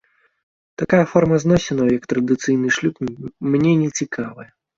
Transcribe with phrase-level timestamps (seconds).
[0.81, 2.95] Такая форма зносінаў, як традыцыйны шлюб,
[3.53, 4.49] мне не цікавая.